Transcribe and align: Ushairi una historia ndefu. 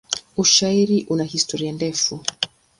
Ushairi 0.43 0.97
una 1.13 1.25
historia 1.33 1.71
ndefu. 1.77 2.13